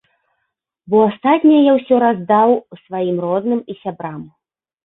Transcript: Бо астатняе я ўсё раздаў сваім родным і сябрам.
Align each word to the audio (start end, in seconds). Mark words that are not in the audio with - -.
Бо 0.93 0.97
астатняе 1.09 1.59
я 1.59 1.73
ўсё 1.79 1.95
раздаў 2.05 2.57
сваім 2.85 3.17
родным 3.27 3.59
і 3.75 3.81
сябрам. 3.83 4.21